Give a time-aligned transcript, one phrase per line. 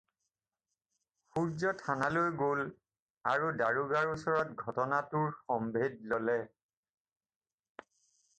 [1.33, 2.63] সূৰ্য্য থানালৈ গ'ল
[3.33, 6.41] আৰু দাৰোগাৰ ওচৰত ঘটনাটোৰ সম্ভেদ ল'লে।